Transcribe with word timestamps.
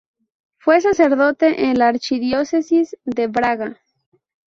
Fue 0.57 0.81
sacerdote 0.81 1.65
en 1.69 1.77
la 1.77 1.87
archidiócesis 1.89 2.97
de 3.05 3.27
Braga. 3.27 3.79